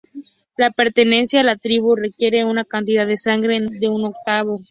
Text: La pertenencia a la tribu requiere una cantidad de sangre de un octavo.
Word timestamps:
La 0.57 0.71
pertenencia 0.71 1.41
a 1.41 1.43
la 1.43 1.57
tribu 1.57 1.95
requiere 1.95 2.43
una 2.43 2.65
cantidad 2.65 3.05
de 3.05 3.17
sangre 3.17 3.59
de 3.69 3.87
un 3.87 4.05
octavo. 4.05 4.57